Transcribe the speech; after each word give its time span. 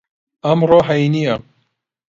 ئەمڕۆ 0.45 0.79
هەینییە. 0.87 1.35